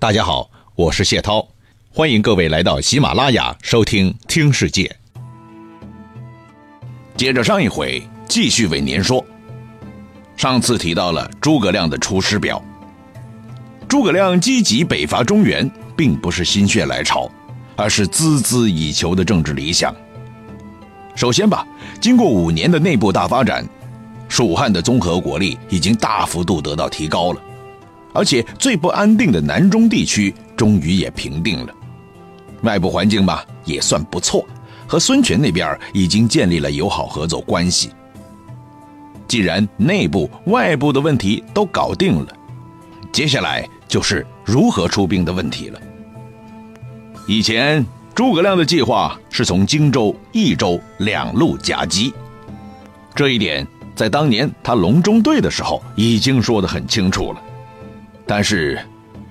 [0.00, 1.46] 大家好，我是谢涛，
[1.92, 4.96] 欢迎各位来到喜马拉雅收听《听世界》。
[7.18, 9.22] 接着上一回，继续为您说。
[10.38, 12.64] 上次提到了诸葛亮的《出师表》，
[13.86, 17.30] 诸葛亮积极北伐中原，并不是心血来潮，
[17.76, 19.94] 而是孜孜以求的政治理想。
[21.14, 21.66] 首先吧，
[22.00, 23.68] 经过五年的内部大发展，
[24.30, 27.42] 蜀汉的综合国力已经大幅度得到提高了。
[28.12, 31.74] 而且最不安定的南中地区终于也平定了，
[32.62, 34.44] 外部环境吧也算不错，
[34.86, 37.90] 和孙权那边已经建立了友好合作关系。
[39.28, 42.36] 既然内部、外部的问题都搞定了，
[43.12, 45.80] 接下来就是如何出兵的问题了。
[47.28, 52.12] 以前诸葛亮的计划是从荆州、益州两路夹击，
[53.14, 57.40] 这一点在当年他隆中对的时候已经说得很清楚了。
[58.32, 58.78] 但是，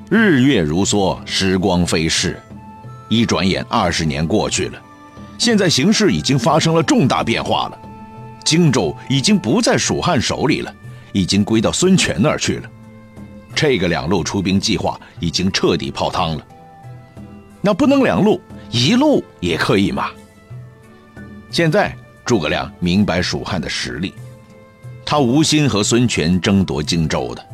[0.09, 2.37] 日月如梭，时光飞逝，
[3.07, 4.81] 一转眼二十年过去了，
[5.37, 7.79] 现在形势已经发生了重大变化了，
[8.43, 10.75] 荆州已经不在蜀汉手里了，
[11.13, 12.69] 已经归到孙权那儿去了，
[13.55, 16.45] 这个两路出兵计划已经彻底泡汤了。
[17.61, 20.09] 那不能两路，一路也可以嘛？
[21.49, 24.13] 现在诸葛亮明白蜀汉的实力，
[25.05, 27.45] 他无心和孙权争夺荆州的。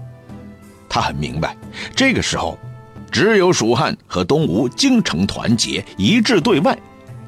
[0.96, 1.54] 他很明白，
[1.94, 2.58] 这个时候，
[3.12, 6.78] 只有蜀汉和东吴精诚团结一致对外，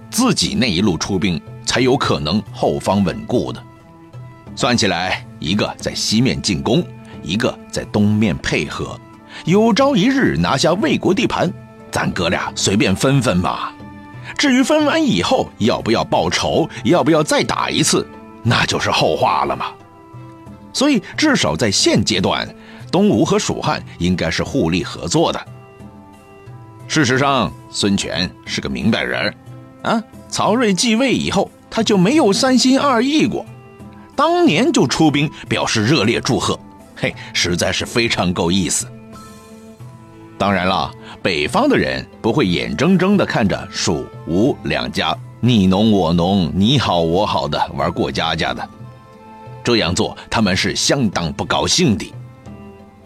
[0.09, 3.61] 自己那一路出兵才有可能后方稳固的。
[4.55, 6.81] 算起来，一个在西面进攻，
[7.21, 8.97] 一个在东面配合，
[9.43, 11.51] 有朝一日拿下魏国地盘，
[11.91, 13.73] 咱哥俩随便分分吧。
[14.37, 18.07] 至于分完以后要不要报仇，要不要再打一次，
[18.43, 19.65] 那就是后话了嘛。
[20.71, 22.47] 所以，至少在现阶段。
[22.91, 25.47] 东吴和蜀汉应该是互利合作的。
[26.87, 29.33] 事实上，孙权是个明白人
[29.81, 30.01] 啊。
[30.29, 33.45] 曹睿继位以后，他就没有三心二意过，
[34.15, 36.59] 当年就出兵表示热烈祝贺，
[36.95, 38.87] 嘿，实在是非常够意思。
[40.37, 48.69] 当然了，北方的人不会眼睁睁地看着蜀吴两家你侬我侬、你好我好的玩过家家的，
[49.63, 52.13] 这样做他们是相当不高兴的。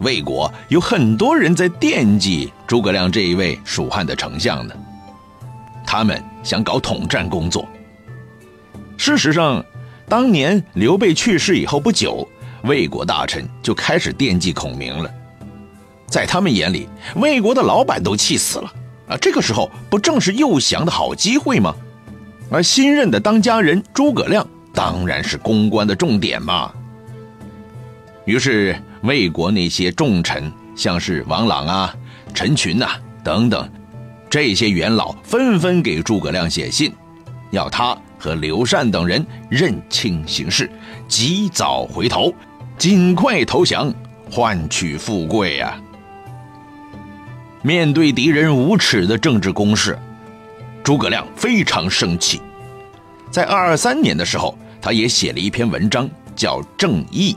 [0.02, 4.74] 魏国有很多人在惦记诸葛亮这一位蜀汉的丞相呢，
[5.86, 7.66] 他们想搞统战工作。
[8.96, 9.64] 事实上，
[10.08, 12.28] 当年刘备去世以后不久，
[12.64, 15.08] 魏国大臣就开始惦记孔明了。
[16.06, 18.72] 在他们眼里，魏国的老板都气死了
[19.08, 19.16] 啊！
[19.16, 21.74] 这个时候不正是诱降的好机会吗？
[22.50, 26.72] 而新任的当家人诸葛亮当然是公关的重点嘛。
[28.24, 28.76] 于是。
[29.02, 31.94] 魏国那些重臣，像是王朗啊、
[32.32, 32.88] 陈群呐
[33.24, 33.68] 等等，
[34.30, 36.92] 这些元老纷纷给诸葛亮写信，
[37.50, 40.70] 要他和刘禅等人认清形势，
[41.08, 42.32] 及早回头，
[42.78, 43.92] 尽快投降，
[44.30, 45.80] 换取富贵呀。
[47.60, 49.98] 面对敌人无耻的政治攻势，
[50.84, 52.40] 诸葛亮非常生气。
[53.32, 57.36] 在二二三年的时候，他也写了一篇文章，叫《正义》，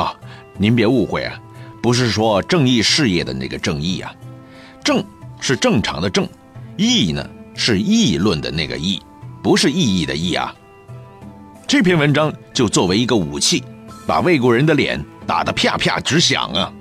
[0.00, 0.14] 啊。
[0.56, 1.40] 您别误会啊，
[1.82, 4.14] 不是说正义事业的那个正义啊，
[4.82, 5.04] 正
[5.40, 6.28] 是正常的正，
[6.76, 9.02] 义呢是议论的那个义，
[9.42, 10.54] 不是意义的义啊。
[11.66, 13.64] 这篇文章就作为一个武器，
[14.06, 16.72] 把魏国人的脸打得啪啪直响啊。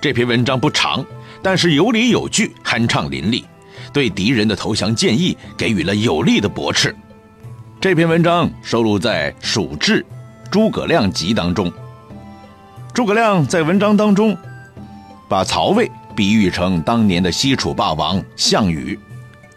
[0.00, 1.04] 这篇文章不长，
[1.42, 3.42] 但是有理有据，酣畅淋漓，
[3.92, 6.94] 对敌人的投降建议给予了有力的驳斥。
[7.80, 10.02] 这篇文章收录在《蜀志·
[10.50, 11.72] 诸葛亮集》当中。
[12.96, 14.34] 诸葛亮在文章当中，
[15.28, 18.98] 把曹魏比喻成当年的西楚霸王项羽，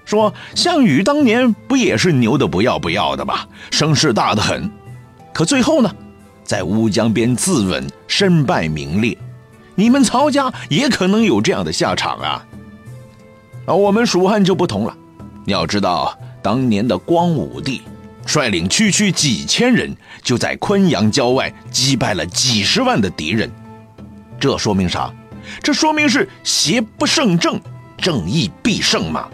[0.04, 3.36] 说项羽当年不也是牛的不要不要的吗？
[3.72, 4.70] 声势大得很，
[5.34, 5.90] 可最后呢，
[6.44, 9.18] 在乌江边自刎，身败名裂。
[9.74, 12.46] 你们曹家也可能有这样的下场啊！
[13.66, 14.94] 而我们蜀汉就不同了，
[15.46, 17.84] 你要知道当年的光武帝。
[18.30, 19.92] 率领区区几千人，
[20.22, 23.52] 就在昆阳郊外击败了几十万的敌人。
[24.40, 25.12] 这说明啥？
[25.64, 27.60] 这说明是邪不胜正，
[27.98, 29.28] 正义必胜嘛。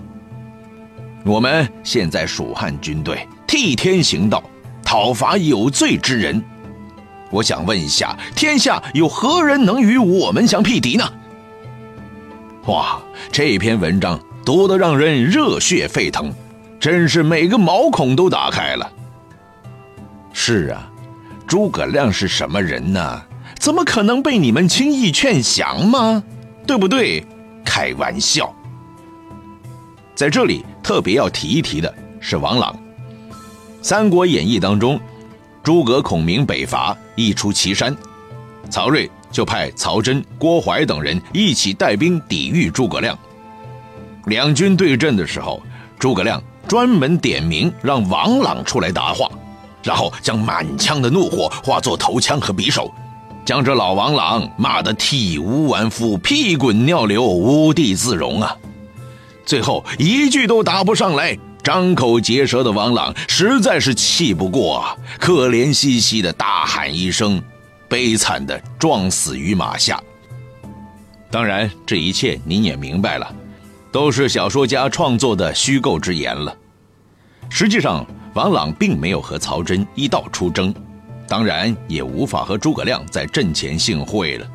[1.25, 4.42] 我们现在蜀汉军队替天行道，
[4.81, 6.41] 讨伐有罪之人。
[7.30, 11.03] 我想问一下，天下有何人能与我们相匹敌呢？
[12.68, 12.98] 哇，
[13.30, 16.33] 这篇文章读得让人热血沸腾。
[16.86, 18.88] 真是每个毛孔都打开了。
[20.32, 20.88] 是啊，
[21.48, 23.24] 诸葛亮是什么人呢？
[23.58, 26.22] 怎么可能被你们轻易劝降吗？
[26.68, 27.26] 对不对？
[27.66, 28.54] 开玩笑。
[30.14, 32.72] 在这里特别要提一提的是王朗，
[33.82, 35.00] 《三国演义》当中，
[35.64, 37.98] 诸葛孔明北伐一出祁山，
[38.70, 43.18] 曹睿就派曹真、郭淮等人一起带兵抵御诸葛亮。
[44.28, 45.64] 两军对阵的时候，
[45.98, 49.29] 诸葛亮专门点名让王朗出来答话，
[49.83, 52.91] 然后将满腔的怒火化作头枪和匕首，
[53.45, 58.57] 将这老王朗骂得体无完肤、屁滚尿流、无地自容啊！
[59.45, 67.39] 最后一句都答不上来，张口结舌的王朗实在是气不过啊，可怜兮兮的大喊一声，
[67.88, 70.01] 悲惨的撞死于马下。
[71.29, 73.31] 当然，这一切您也明白了，
[73.95, 76.53] 都是小说家创作的虚构之言了。
[77.50, 80.75] 实际上，王朗并没有和曹真一道出征，
[81.30, 84.45] 当然也无法和诸葛亮在阵前幸会了。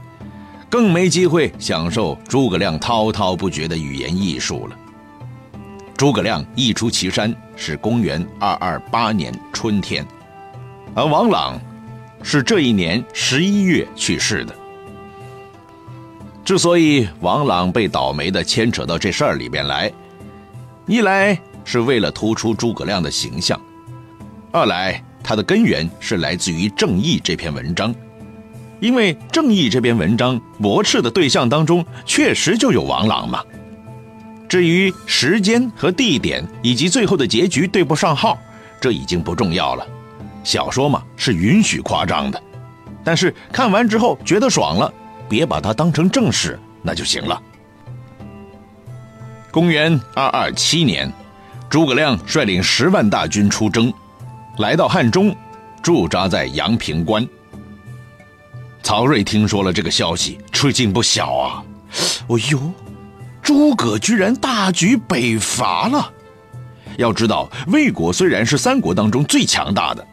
[0.68, 4.76] 更没机会享受诸葛亮滔滔不绝的语言艺术了。
[5.96, 10.06] 诸葛亮一出祁山是公元二二八年春天，
[10.94, 11.58] 而王朗
[12.22, 14.54] 是这一年十一月去世的。
[16.44, 19.92] 之所以王朗被倒霉的牵扯到这事儿里边来，
[20.86, 23.60] 一来是为了突出诸葛亮的形象，
[24.50, 27.94] 二来他的根源是来自于《正义》这篇文章。
[28.80, 33.44] 因为正义这篇文章驳斥的对象当中确实就有王朗嘛。
[34.48, 38.38] 至于时间和地点以及最后的结局对不上号，
[38.80, 39.86] 这已经不重要了。
[40.42, 42.42] 小说嘛是允许夸张的，
[43.04, 44.92] 但是看完之后觉得爽了，
[45.30, 47.40] 别把它当成正事那就行了。
[49.52, 51.10] 公元二二七年，
[51.68, 53.92] 诸葛亮率领十万大军出征，
[54.58, 55.34] 来到汉中，
[55.82, 57.26] 驻扎在阳平关。
[58.82, 61.64] 曹睿听说了这个消息，吃惊不小啊！
[62.26, 62.60] 哦呦，
[63.40, 66.12] 诸葛居然大举北伐了。
[66.96, 70.06] 要知道，魏国虽然是三国当中最强大的，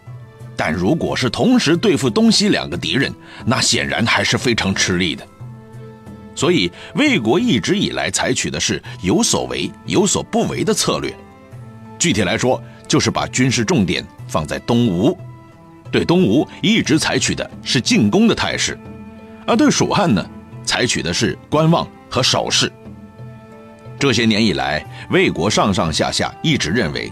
[0.57, 3.13] 但如果是同时对付东西两个敌人，
[3.45, 5.25] 那显然还是非常吃力的。
[6.35, 11.13] 所以，魏国一直以来采取的是有所为有所不为的策略。
[11.97, 15.17] 具体来说，就是把军事重点放在东吴。
[15.91, 18.77] 对东吴一直采取的是进攻的态势，
[19.45, 20.23] 而对蜀汉呢，
[20.63, 22.71] 采取的是观望和守势。
[23.97, 27.11] 这些年以来，魏国上上下下一直认为，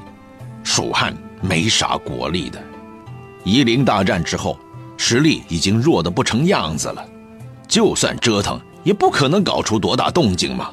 [0.64, 2.62] 蜀汉没啥国力的。
[3.46, 4.60] 夷陵大战之后，
[4.98, 7.06] 实力已经弱得不成样子了，
[7.68, 10.70] 就算折腾，也不可能搞出多大动静嘛。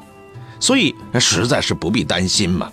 [0.59, 2.69] 所以实在是不必担心嘛。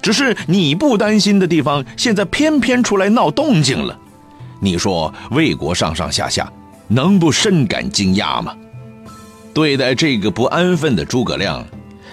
[0.00, 3.98] 只是你不担心的地方，现在偏偏出来闹动静了。
[4.60, 6.50] 你说魏国上上下下
[6.86, 8.54] 能不深感惊讶吗？
[9.52, 11.64] 对待这个不安分的诸葛亮，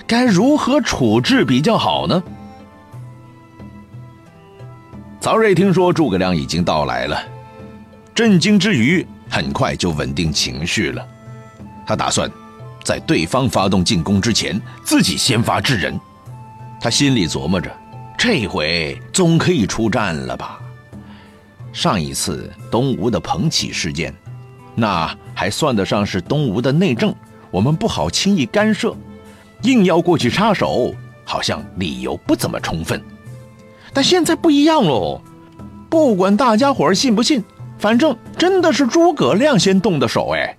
[0.07, 2.23] 该如何处置比较好呢？
[5.25, 7.19] 曹睿听说诸葛亮已经到来了，
[8.13, 11.04] 震惊之余，很快就稳定情绪了。
[11.83, 12.30] 他打算
[12.83, 16.00] 在对方发动进攻之前，自己先发制人。
[16.80, 17.75] 他心里琢磨着，
[18.16, 20.60] 这回总可以出战了吧？
[21.74, 24.13] 上一次东吴的彭起事件，
[24.75, 27.12] 那还算得上是东吴的内政，
[27.50, 28.95] 我们不好轻易干涉，
[29.63, 30.94] 硬要过去插手，
[31.24, 33.01] 好像理由不怎么充分。
[33.95, 35.21] 但现在不一样喽，
[35.89, 37.41] 不管大家伙信不信，
[37.79, 40.57] 反正真的是诸葛亮先动的手，哎，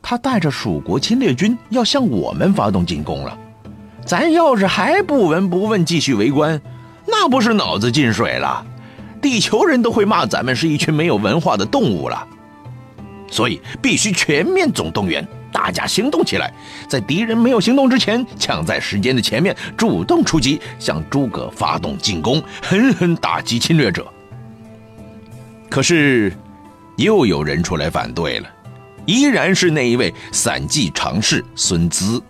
[0.00, 3.36] 他带着蜀国侵略军要向我们发动进攻了。
[4.04, 6.62] 咱要是还不闻不问继续围观，
[7.08, 8.64] 那不是脑子进水了？
[9.20, 12.24] 地球人都会骂咱们是一群没有文化的动物了。
[13.28, 15.26] 所以必须全面总动员，
[15.56, 16.52] 大家行动起来，
[16.86, 24.06] 在敌人没有行动之前，抢在时间的前面，主动出击，向诸葛发动进攻， 狠狠打击侵略者。
[25.70, 26.30] 可是，
[26.98, 28.48] 又有人出来反对了，
[29.06, 32.22] 依然是那一位散骑常侍孙资。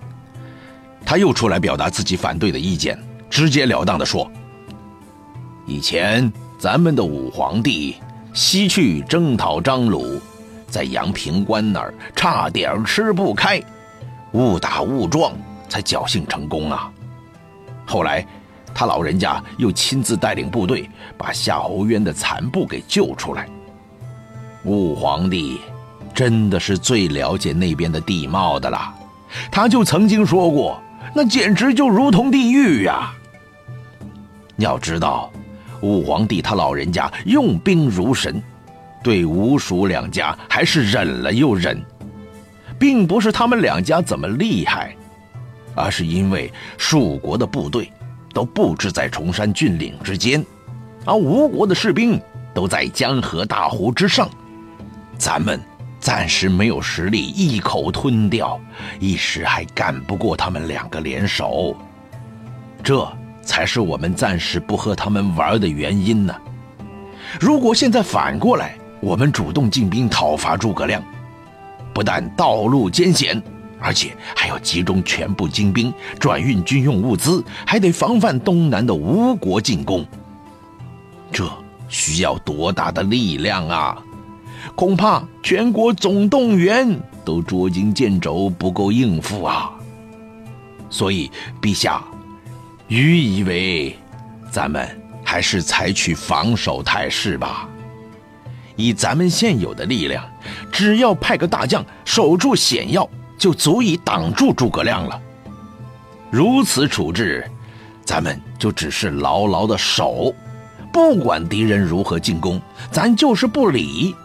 [1.04, 2.96] 他又出来表达自己反对的意见，
[3.28, 4.30] 直截了当的说
[5.66, 7.96] ：“以前咱们的武皇帝
[8.32, 10.20] 西去征讨张鲁，
[10.76, 13.62] 在阳平关那儿差点吃不开，
[14.32, 15.32] 误打误撞
[15.70, 16.92] 才侥幸成功啊。
[17.86, 18.22] 后来
[18.74, 23.48] 他老人家又亲自带领部队把夏侯渊的残部给救出来。
[24.64, 25.62] 武皇帝
[26.12, 28.94] 真的是最了解那边的地貌的了，
[29.50, 30.78] 他就曾经说过。”
[31.14, 33.14] 那简直就如同地狱呀！
[34.56, 35.32] 要知道，
[35.80, 38.42] 武皇帝他老人家用兵如神，
[39.02, 41.80] 对吴蜀两家还是忍了又忍，
[42.78, 44.94] 并不是他们两家怎么厉害，
[45.74, 47.92] 而是因为蜀国的部队
[48.34, 50.44] 都布置在崇山峻岭之间，
[51.04, 52.20] 而吴国的士兵
[52.52, 54.28] 都在江河大湖之上，
[55.16, 55.60] 咱们
[56.00, 58.60] 暂时没有实力一口吞掉，
[58.98, 61.76] 一时还干不过他们两个联手，
[62.82, 63.06] 这
[63.42, 66.34] 才是我们暂时不和他们玩的原因呢。
[67.40, 71.02] 如果现在反过来，我们主动进兵讨伐诸葛亮，
[71.92, 73.42] 不但道路艰险。
[73.78, 80.04] 而且还要集中全部精兵转运军用物资，还得防范东南的吴国进攻。
[81.30, 81.46] 这
[81.86, 84.02] 需要多大的力量啊！
[84.74, 89.70] 恐怕全国总动员都捉襟见肘，不够应付啊！
[90.88, 92.02] 所以，陛下，
[92.88, 93.94] 愚以为，
[94.50, 94.88] 咱们
[95.22, 97.68] 还是采取防守态势吧。
[98.76, 100.24] 以咱们现有的力量，
[100.70, 103.08] 只要派个大将守住险要。
[103.38, 105.20] 就足以挡住诸葛亮了。
[106.30, 107.46] 如此处置，
[108.02, 110.34] 咱们就只是牢牢的守，
[110.90, 112.58] 不管敌人如何进攻，
[112.90, 114.16] 咱就是不理，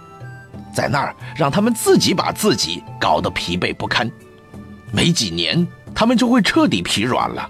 [0.74, 4.10] 在那儿让他们自己把自己搞得疲惫不堪。
[4.94, 7.50] 没几年，他们就会彻底疲软了。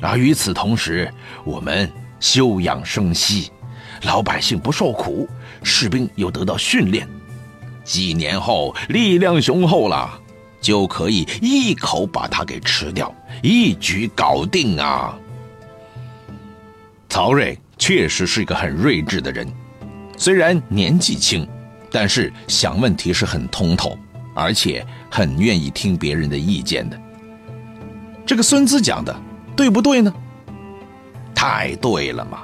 [0.00, 1.90] 而与此同时，我们
[2.20, 3.50] 休养生息，
[4.04, 5.28] 老百姓不受苦，
[5.66, 7.06] 士兵又得到训练，
[7.82, 10.22] 几年后力量雄厚了。
[10.58, 15.16] 就可以一口把他给吃掉，一举搞定啊！
[17.08, 19.46] 曹睿确实是一个很睿智的人，
[20.16, 21.46] 虽然年纪轻，
[21.90, 23.96] 但是想问题是很通透，
[24.34, 26.98] 而且很愿意听别人的意见的。
[28.24, 29.14] 这个孙子讲的
[29.54, 30.12] 对不对呢？
[31.32, 32.42] 太对了嘛！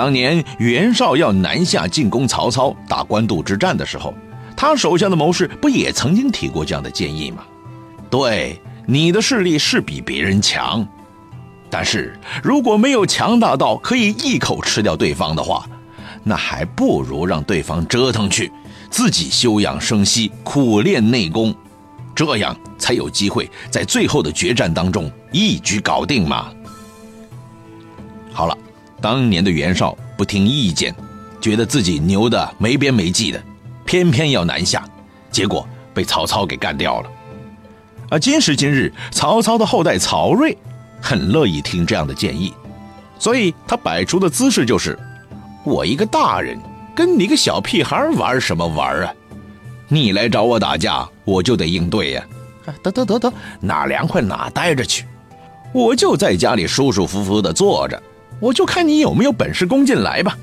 [0.00, 4.14] 当年袁绍要南下进攻曹操，打官渡之战的时候。
[4.56, 7.44] 他手下的谋士不也曾经提过这样的建议吗？
[8.08, 10.88] 对，你的势力是比别人强，
[11.68, 15.66] 但是如果没有强大到可以一口吃掉对方的话，
[16.24, 18.50] 那还不如让对方折腾去，
[18.88, 21.54] 自己休养生息，苦练内功，
[22.14, 26.48] 这样才有机会在最后的决战当中一举搞定嘛。
[28.32, 28.56] 好了，
[29.00, 30.94] 当年的袁绍不听意见，
[31.40, 33.42] 觉得自己牛的没边没际的。
[33.84, 34.84] 偏偏要南下，
[35.30, 37.10] 结果被曹操给干掉了。
[38.08, 40.56] 而今时今日，曹操的后代曹睿
[41.00, 42.52] 很乐意听这样的建议，
[43.18, 44.98] 所以他摆出的姿势就是：
[45.64, 46.58] 我一个大人
[46.94, 49.12] 跟你个小屁孩玩什么玩啊？
[49.88, 52.24] 你来找我打架，我就得应对呀！
[52.66, 55.04] 啊得得得得，哪凉快哪待着去，
[55.72, 58.00] 我就在家里舒舒服服的坐着，
[58.40, 60.36] 我就看你有没有本事攻进来吧。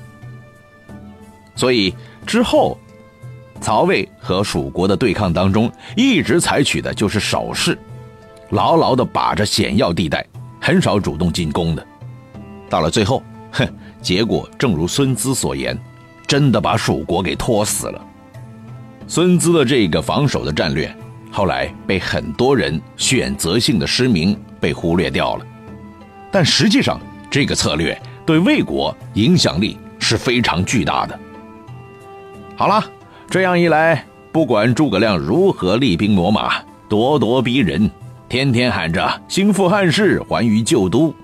[1.54, 1.94] 所以
[2.26, 2.78] 之后。
[3.60, 7.76] 曹魏和蜀国的对抗当中，一直采取的就是守势，
[8.50, 10.24] 牢牢的把着险要地带，
[10.60, 11.84] 很少主动进攻的。
[12.70, 13.66] 到了最后，哼，
[14.00, 15.76] 结果正如孙资所言，
[16.24, 18.00] 真的把蜀国给拖死了。
[19.08, 20.96] 孙资的这个防守的战略，
[21.32, 25.44] 后来被很多人选择性的失明，被忽略掉了。
[26.30, 27.00] 但实际上，
[27.30, 31.18] 这个策略对魏国影响力是非常巨大的。
[32.56, 32.84] 好了。
[33.30, 36.54] 这样一来，不管诸葛亮如何厉兵秣马、
[36.88, 37.90] 咄咄逼人，
[38.26, 41.14] 天天喊着“兴复汉室，还于旧都”，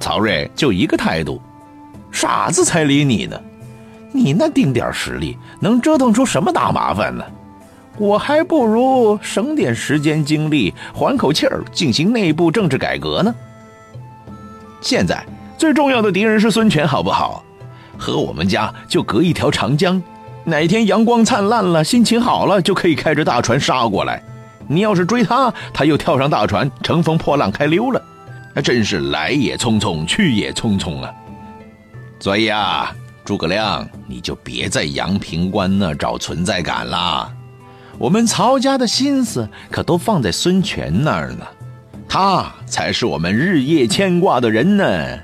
[0.00, 1.42] 曹睿就一个态度：
[2.10, 3.38] 傻子才理你呢！
[4.10, 7.22] 你那丁点实力，能折腾出什么大麻烦呢？
[7.98, 13.34] 我还不如省点时间精力，缓口气儿，进行内部政治改革呢。
[14.80, 15.24] 现在
[15.56, 17.44] 最重要的敌人是孙权，好不好？
[17.96, 20.00] 和我们家就隔一条长江。
[20.44, 24.22] 哪天阳光灿烂了，心情好了，就可以开着大船杀过来。
[24.66, 28.00] 你要是追他，他又跳上大船，乘风破浪开溜了，
[28.54, 31.12] 那真是来也匆匆，去也匆匆啊！
[32.20, 32.94] 所以啊，
[33.24, 37.30] 诸葛亮，你就别在阳平关那找存在感了。
[37.98, 41.46] 我们曹家的心思可都放在孙权那儿呢，
[42.08, 45.18] 他才是我们日夜牵挂的人呢。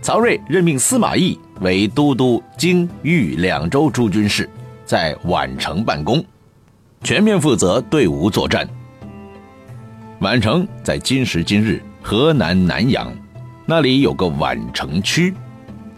[0.00, 4.48] 曹睿任命司马懿为都督京豫两州诸军事，
[4.84, 6.24] 在宛城办公，
[7.02, 8.68] 全面负责对吴作战。
[10.20, 13.12] 宛城在今时今日河南南阳，
[13.66, 15.34] 那里有个宛城区，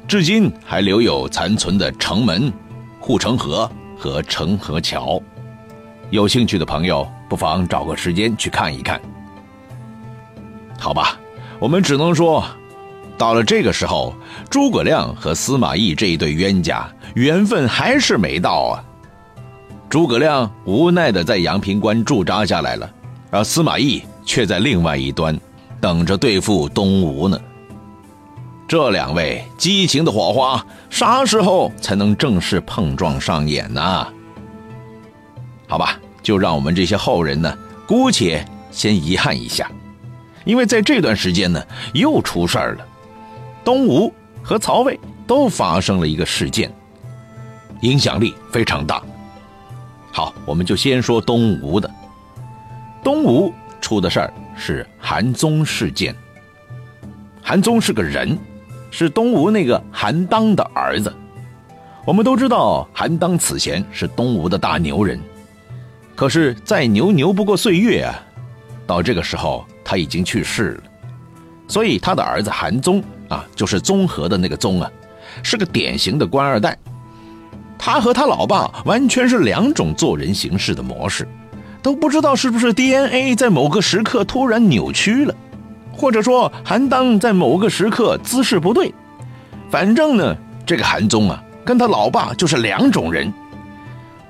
[0.07, 2.53] 至今还留有残存的城门、
[3.01, 5.21] 护城河和城河桥。
[6.11, 9.01] 有兴趣的朋友不妨找个时间去看一看。
[10.79, 11.19] 好吧，
[11.59, 12.45] 我们只能说。
[13.19, 14.15] 到了这个时候，
[14.51, 18.85] 诸葛亮和司马懿这一对冤家缘分还是没到啊。
[19.89, 22.91] 诸葛亮无奈的在阳平关驻扎下来了，
[23.31, 25.39] 而司马懿却在另外一端
[25.81, 27.41] 等着对付东吴呢。
[28.69, 34.07] 这两位激情的火花，啥时候才能正式碰撞上演呢？
[35.67, 37.57] 好吧，就让我们这些后人呢，
[37.87, 39.71] 姑且先遗憾一下，
[40.45, 42.87] 因为在这段时间呢，又出事儿了。
[43.65, 46.73] 东吴和曹魏都发生了一个事件，
[47.81, 49.03] 影响力非常大。
[50.13, 51.91] 好，我们就先说东吴的。
[53.03, 56.15] 东吴出的事儿是韩宗事件。
[57.43, 58.39] 韩宗是个人。
[58.89, 61.13] 是东吴那个韩当的儿子，
[62.07, 65.21] 我们都知道韩当此前是东吴的大牛人，
[66.17, 68.19] 可是再牛牛不过岁月啊，
[68.87, 70.83] 到这个时候他已经去世了，
[71.69, 74.91] 所以他的儿子韩宗啊，就是综合的那个宗啊，
[75.43, 76.77] 是个典型的官二代，
[77.79, 81.29] 他和他老爸完全是两种做人行事的模式，
[81.83, 85.35] 都不知道是不是 DNA 在某个时刻突然扭曲了。
[85.93, 88.93] 或者说韩当在某个时刻姿势不对，
[89.71, 93.31] 反正呢，这个韩宗啊，跟他老爸就是两种人。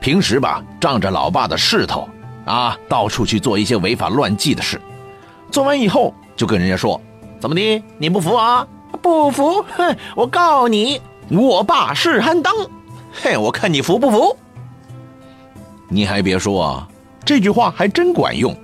[0.00, 2.08] 平时吧，仗着老爸的势头
[2.44, 4.80] 啊，到处去做一些违法乱纪的事。
[5.50, 7.00] 做完以后，就跟人家说
[7.40, 7.82] ：“怎么的？
[7.98, 8.66] 你不服啊？
[9.02, 9.62] 不服？
[9.76, 9.96] 哼！
[10.14, 12.54] 我告你，我爸是韩当。
[13.12, 14.36] 嘿，我看你服不服？”
[15.88, 16.88] 你还别说啊，
[17.24, 18.56] 这句话还真管用。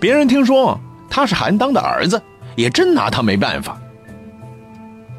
[0.00, 2.20] 别人听说他是韩当的儿子。
[2.54, 3.80] 也真拿他没办法。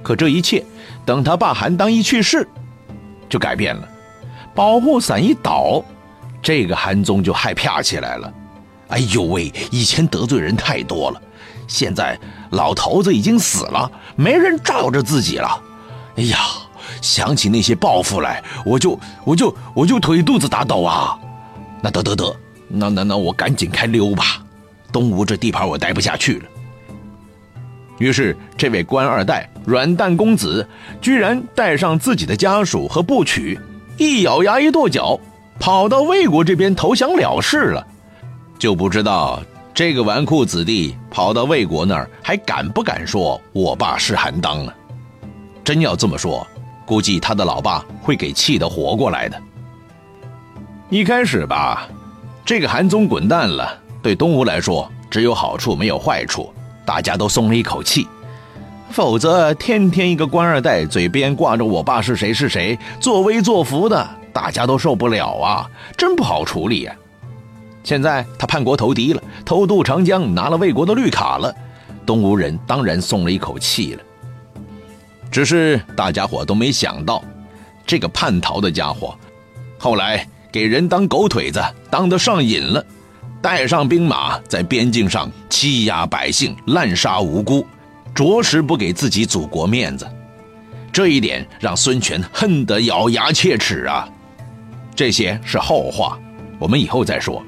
[0.04, 0.64] 可这一切，
[1.04, 2.48] 等他爸韩当一去世，
[3.28, 3.90] 就改变了。
[4.56, 5.84] 保护伞一倒，
[6.42, 8.34] 这个韩宗就害怕起来了。
[8.90, 11.22] 哎呦喂，以前得罪人太多了，
[11.68, 12.20] 现在
[12.52, 15.62] 老头子已经死了，没人罩着自己了。
[16.18, 16.38] 哎呀，
[17.02, 21.18] 想起那些报复来，我就我就我就腿肚子打抖啊。
[21.82, 22.36] 那得得得，
[22.68, 24.44] 那那那我赶紧开溜吧，
[24.92, 26.46] 东吴这地盘我待不下去了。
[27.98, 30.68] 于是，这位官二代软蛋公子
[31.02, 33.60] 居然带上自己的家属和部曲，
[33.98, 35.20] 一咬牙一跺脚，
[35.60, 37.86] 跑到魏国这边投降了事了。
[38.58, 39.42] 就不知道
[39.74, 44.74] 这个纨绔子弟跑到魏国那儿还敢不敢说“我爸是韩当”啊？
[45.64, 46.46] 真要这么说，
[46.86, 49.42] 估计他的老爸会给气得活过来的。
[50.90, 51.88] 一开始吧，
[52.46, 56.54] 这个韩宗滚蛋了，对东吴来说只有好处没有坏处。
[56.86, 58.08] 大家都松了一口气，
[58.94, 66.96] 否则天天一个官二代嘴边挂着“我爸是谁是谁”，作威作福的，大家都受不了啊，真不好处理呀。
[67.84, 71.52] 现在他叛国投敌了，偷渡长江，拿了魏国的绿卡了，
[72.06, 74.04] 东吴人当然松了一口气了。
[75.32, 77.24] 只是大家伙都没想到，
[77.88, 79.18] 这个叛逃的家伙，
[79.80, 82.86] 后来给人当狗腿子，当得上瘾了。
[83.42, 87.66] 带上兵马，在边境上欺压百姓、滥杀无辜，
[88.14, 90.08] 着实不给自己祖国面子。
[90.92, 94.08] 这一点让孙权恨得咬牙切齿啊！
[94.96, 96.20] 这些是后话，
[96.60, 97.42] 我们以后再说。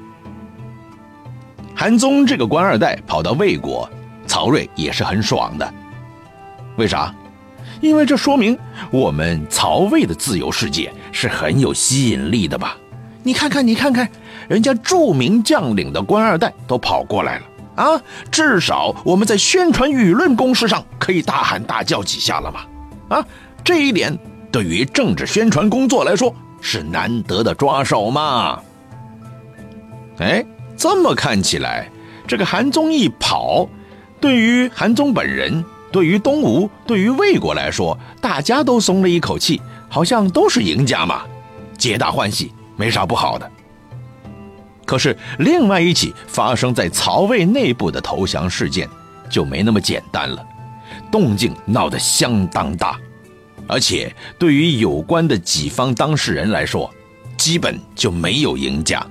[1.74, 3.88] 韩宗这个官二代跑到魏国，
[4.26, 5.74] 曹睿也是很爽的。
[6.76, 7.14] 为啥？
[7.80, 8.58] 因为这说明
[8.90, 12.76] 我们曹魏的自由世界是很有吸引力的吧？
[13.22, 14.08] 你看看，你看看。
[14.48, 17.44] 人家著名将领的官二代都跑过来了
[17.76, 18.00] 啊！
[18.30, 22.66] 至少我们在宣传舆论攻势上可以大喊大叫几下了吧？
[23.08, 23.24] 啊，
[23.62, 24.18] 这一点
[24.50, 28.58] 对于政治宣传工作来说是难得的抓手嘛。
[30.18, 30.44] 哎，
[30.76, 31.90] 这么看起来，
[32.26, 33.68] 这个韩宗一跑，
[34.20, 35.62] 对于韩宗本人、
[35.92, 41.22] 对于东吴、对于魏国来说，大家都松了一口气，好像都是赢家嘛，
[41.76, 43.50] 皆大欢喜，没啥不好的。
[44.86, 48.88] 可是，另外一起发生在曹魏内部的投降事件
[49.28, 50.46] 就没那么简单了，
[51.10, 52.96] 动静闹得相当大，
[53.66, 56.88] 而且对于有关的几方当事人来说，
[57.36, 59.04] 基本就没有赢家。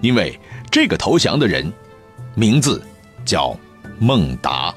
[0.00, 0.38] 因为
[0.70, 1.72] 这个投降的人，
[2.36, 2.80] 名字
[3.24, 3.58] 叫
[3.98, 4.72] 孟达。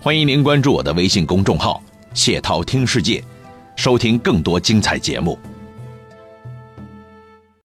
[0.00, 1.82] 欢迎您关注我的微信公众号
[2.14, 3.20] “谢涛听世界”，
[3.74, 5.36] 收听更多精彩节目。